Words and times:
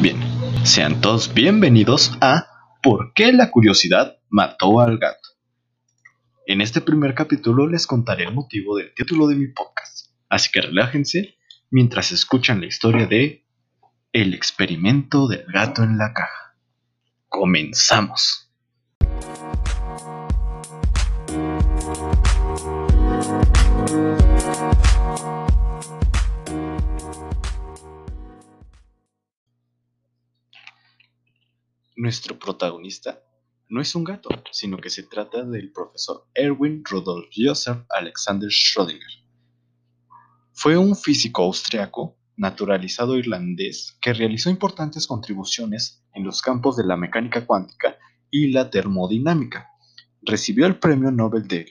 Bien, 0.00 0.20
sean 0.64 1.00
todos 1.00 1.32
bienvenidos 1.32 2.16
a 2.20 2.48
¿Por 2.82 3.12
qué 3.14 3.32
la 3.32 3.50
curiosidad 3.50 4.18
mató 4.28 4.80
al 4.80 4.98
gato? 4.98 5.28
En 6.46 6.60
este 6.60 6.80
primer 6.80 7.14
capítulo 7.14 7.68
les 7.68 7.86
contaré 7.86 8.24
el 8.24 8.34
motivo 8.34 8.76
del 8.76 8.92
título 8.94 9.28
de 9.28 9.36
mi 9.36 9.46
podcast, 9.46 10.08
así 10.28 10.50
que 10.50 10.62
relájense 10.62 11.36
mientras 11.70 12.10
escuchan 12.10 12.60
la 12.60 12.66
historia 12.66 13.06
de 13.06 13.46
El 14.12 14.34
experimento 14.34 15.28
del 15.28 15.44
gato 15.46 15.84
en 15.84 15.98
la 15.98 16.12
caja. 16.12 16.56
Comenzamos. 17.28 18.41
Nuestro 32.02 32.36
protagonista 32.36 33.22
no 33.68 33.80
es 33.80 33.94
un 33.94 34.02
gato, 34.02 34.28
sino 34.50 34.76
que 34.78 34.90
se 34.90 35.04
trata 35.04 35.44
del 35.44 35.70
profesor 35.70 36.26
Erwin 36.34 36.82
Rudolf 36.84 37.26
Joseph 37.32 37.86
Alexander 37.90 38.50
Schrödinger. 38.50 39.24
Fue 40.52 40.76
un 40.76 40.96
físico 40.96 41.44
austriaco 41.44 42.18
naturalizado 42.36 43.16
irlandés 43.16 43.96
que 44.00 44.14
realizó 44.14 44.50
importantes 44.50 45.06
contribuciones 45.06 46.04
en 46.12 46.24
los 46.24 46.42
campos 46.42 46.76
de 46.76 46.84
la 46.84 46.96
mecánica 46.96 47.46
cuántica 47.46 47.96
y 48.32 48.50
la 48.50 48.68
termodinámica. 48.68 49.68
Recibió 50.22 50.66
el 50.66 50.80
Premio 50.80 51.12
Nobel 51.12 51.46
de, 51.46 51.66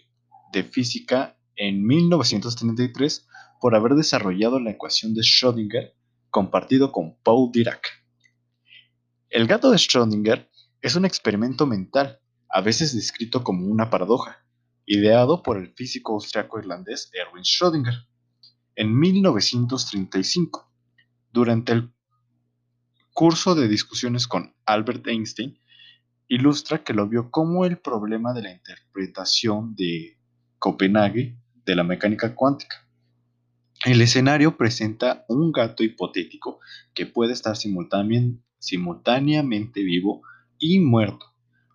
de 0.54 0.63
Física 0.63 1.38
en 1.57 1.85
1933 1.85 3.27
por 3.59 3.76
haber 3.76 3.95
desarrollado 3.95 4.62
la 4.62 4.71
ecuación 4.71 5.13
de 5.13 5.23
Schrödinger 5.23 5.91
compartido 6.29 6.93
con 6.93 7.18
Paul 7.21 7.52
Dirac. 7.52 8.00
El 9.31 9.48
gato 9.48 9.71
de 9.71 9.77
Schrödinger 9.77 10.49
es 10.81 10.95
un 10.95 11.05
experimento 11.05 11.65
mental, 11.65 12.20
a 12.49 12.60
veces 12.60 12.93
descrito 12.93 13.46
como 13.46 13.65
una 13.65 13.90
paradoja, 13.90 14.46
ideado 14.85 15.41
por 15.41 15.57
el 15.57 15.73
físico 15.73 16.15
austriaco-irlandés 16.15 17.10
Erwin 17.13 17.43
Schrödinger 17.43 18.07
en 18.76 18.99
1935. 18.99 20.70
Durante 21.32 21.71
el 21.71 21.93
curso 23.13 23.55
de 23.55 23.70
discusiones 23.70 24.27
con 24.27 24.54
Albert 24.65 25.07
Einstein, 25.07 25.57
ilustra 26.27 26.84
que 26.84 26.93
lo 26.93 27.07
vio 27.07 27.32
como 27.32 27.63
el 27.63 27.77
problema 27.77 28.34
de 28.34 28.41
la 28.41 28.51
interpretación 28.51 29.77
de 29.77 30.20
Copenhague 30.60 31.38
de 31.66 31.76
la 31.76 31.85
mecánica 31.85 32.35
cuántica. 32.35 32.85
El 33.85 34.01
escenario 34.01 34.57
presenta 34.57 35.23
un 35.29 35.54
gato 35.54 35.84
hipotético 35.84 36.60
que 36.93 37.05
puede 37.05 37.32
estar 37.32 37.55
simultáneamente 37.55 38.43
simultáneamente 38.62 39.81
vivo 39.81 40.21
y 40.59 40.79
muerto, 40.79 41.26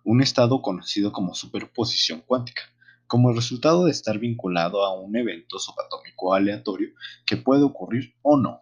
un 0.05 0.21
estado 0.21 0.61
conocido 0.61 1.11
como 1.11 1.35
superposición 1.35 2.23
cuántica, 2.25 2.61
como 3.07 3.33
resultado 3.33 3.85
de 3.85 3.91
estar 3.91 4.17
vinculado 4.19 4.85
a 4.85 4.97
un 4.97 5.15
evento 5.17 5.59
subatómico 5.59 6.33
aleatorio 6.33 6.89
que 7.25 7.35
puede 7.35 7.63
ocurrir 7.63 8.15
o 8.21 8.37
no. 8.37 8.61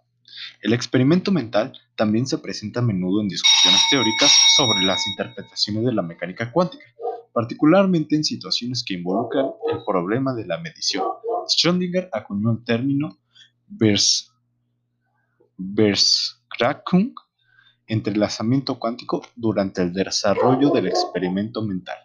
El 0.62 0.74
experimento 0.74 1.32
mental 1.32 1.74
también 1.96 2.26
se 2.26 2.40
presenta 2.40 2.80
a 2.80 2.84
menudo 2.84 3.22
en 3.22 3.28
discusiones 3.28 3.82
teóricas 3.92 4.36
sobre 4.58 4.82
las 4.82 5.06
interpretaciones 5.08 5.86
de 5.86 5.94
la 5.94 6.02
mecánica 6.02 6.52
cuántica, 6.52 6.84
particularmente 7.32 8.16
en 8.16 8.24
situaciones 8.24 8.84
que 8.84 8.96
involucran 8.96 9.46
el 9.72 9.84
problema 9.86 10.34
de 10.34 10.48
la 10.48 10.60
medición. 10.60 11.06
Schrödinger 11.48 12.10
acuñó 12.12 12.52
el 12.54 12.64
término 12.64 13.20
Vers 13.68 14.32
entrelazamiento 17.88 18.80
cuántico 18.80 19.22
durante 19.36 19.82
el 19.82 19.94
desarrollo 19.94 20.70
del 20.70 20.88
experimento 20.88 21.62
mental. 21.62 21.98